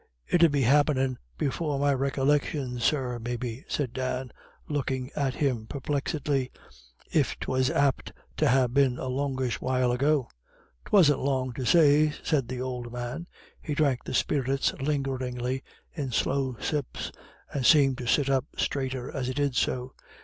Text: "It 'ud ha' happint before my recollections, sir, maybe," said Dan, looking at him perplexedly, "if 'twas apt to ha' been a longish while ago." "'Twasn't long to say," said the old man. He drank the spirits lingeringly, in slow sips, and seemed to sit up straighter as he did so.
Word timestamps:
"It 0.25 0.43
'ud 0.43 0.55
ha' 0.55 0.63
happint 0.63 1.19
before 1.37 1.77
my 1.77 1.93
recollections, 1.93 2.83
sir, 2.83 3.19
maybe," 3.19 3.65
said 3.67 3.93
Dan, 3.93 4.31
looking 4.67 5.11
at 5.15 5.35
him 5.35 5.67
perplexedly, 5.67 6.49
"if 7.13 7.39
'twas 7.39 7.69
apt 7.69 8.11
to 8.37 8.49
ha' 8.49 8.65
been 8.65 8.97
a 8.97 9.05
longish 9.05 9.61
while 9.61 9.91
ago." 9.91 10.27
"'Twasn't 10.85 11.19
long 11.19 11.53
to 11.53 11.65
say," 11.65 12.13
said 12.23 12.47
the 12.47 12.61
old 12.61 12.91
man. 12.91 13.27
He 13.61 13.75
drank 13.75 14.03
the 14.03 14.15
spirits 14.15 14.73
lingeringly, 14.81 15.61
in 15.93 16.11
slow 16.11 16.57
sips, 16.59 17.11
and 17.53 17.63
seemed 17.63 17.99
to 17.99 18.07
sit 18.07 18.27
up 18.27 18.45
straighter 18.57 19.11
as 19.11 19.27
he 19.27 19.35
did 19.35 19.55
so. 19.55 19.93